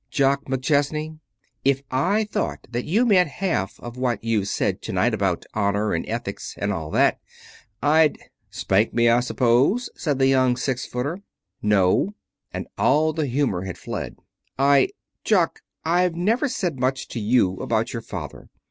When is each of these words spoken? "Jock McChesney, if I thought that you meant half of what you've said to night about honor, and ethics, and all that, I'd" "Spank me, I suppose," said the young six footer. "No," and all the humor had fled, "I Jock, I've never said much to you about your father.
"Jock 0.09 0.45
McChesney, 0.45 1.19
if 1.63 1.83
I 1.91 2.23
thought 2.23 2.65
that 2.71 2.85
you 2.85 3.05
meant 3.05 3.29
half 3.29 3.79
of 3.79 3.97
what 3.97 4.23
you've 4.23 4.47
said 4.47 4.81
to 4.81 4.91
night 4.91 5.13
about 5.13 5.45
honor, 5.53 5.93
and 5.93 6.09
ethics, 6.09 6.55
and 6.57 6.73
all 6.73 6.89
that, 6.89 7.19
I'd" 7.83 8.17
"Spank 8.49 8.95
me, 8.95 9.09
I 9.09 9.19
suppose," 9.19 9.91
said 9.95 10.17
the 10.17 10.25
young 10.25 10.57
six 10.57 10.87
footer. 10.87 11.21
"No," 11.61 12.15
and 12.51 12.65
all 12.79 13.13
the 13.13 13.27
humor 13.27 13.61
had 13.65 13.77
fled, 13.77 14.15
"I 14.57 14.89
Jock, 15.23 15.59
I've 15.85 16.15
never 16.15 16.49
said 16.49 16.79
much 16.79 17.07
to 17.09 17.19
you 17.19 17.57
about 17.57 17.93
your 17.93 18.01
father. 18.01 18.49